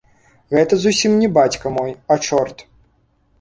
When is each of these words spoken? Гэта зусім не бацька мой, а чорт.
Гэта 0.55 0.79
зусім 0.85 1.13
не 1.23 1.29
бацька 1.37 1.73
мой, 1.77 1.91
а 2.15 2.19
чорт. 2.27 2.67